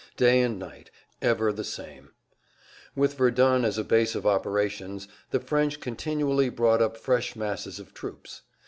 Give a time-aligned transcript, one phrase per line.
[0.17, 0.89] Day and night,
[1.21, 2.13] ever the same.
[2.95, 7.77] With Verdun as a base of operations the French continually[Pg 173] brought up fresh masses
[7.77, 8.41] of troops.